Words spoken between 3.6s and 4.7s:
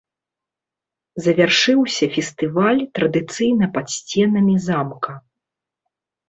пад сценамі